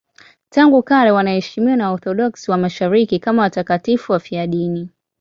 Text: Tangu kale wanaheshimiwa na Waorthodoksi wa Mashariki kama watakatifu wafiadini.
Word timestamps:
Tangu 0.49 0.83
kale 0.83 1.11
wanaheshimiwa 1.11 1.75
na 1.77 1.87
Waorthodoksi 1.87 2.51
wa 2.51 2.57
Mashariki 2.57 3.19
kama 3.19 3.41
watakatifu 3.41 4.11
wafiadini. 4.11 4.89